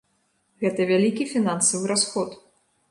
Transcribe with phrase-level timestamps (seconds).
[0.63, 2.29] Гэта вялікі фінансавы расход.